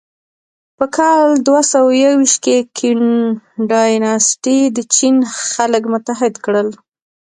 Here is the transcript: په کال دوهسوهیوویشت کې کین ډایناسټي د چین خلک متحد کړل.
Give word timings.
په 0.77 0.85
کال 0.97 1.25
دوهسوهیوویشت 1.47 2.37
کې 2.45 2.57
کین 2.77 3.01
ډایناسټي 3.69 4.59
د 4.75 4.77
چین 4.95 5.15
خلک 5.51 5.83
متحد 5.93 6.33
کړل. 6.45 6.69